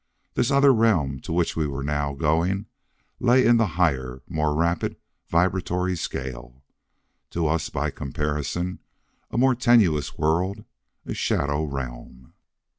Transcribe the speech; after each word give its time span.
This 0.33 0.49
other 0.49 0.73
realm 0.73 1.19
to 1.19 1.31
which 1.31 1.55
we 1.55 1.67
were 1.67 1.83
now 1.83 2.15
going 2.15 2.65
lay 3.19 3.45
in 3.45 3.57
the 3.57 3.67
higher, 3.77 4.23
more 4.27 4.55
rapid 4.55 4.95
vibratory 5.27 5.95
scale. 5.95 6.63
To 7.29 7.45
us, 7.45 7.69
by 7.69 7.91
comparison, 7.91 8.79
a 9.29 9.37
more 9.37 9.53
tenuous 9.53 10.17
world, 10.17 10.65
a 11.05 11.13
shadow 11.13 11.65
realm. 11.65 12.33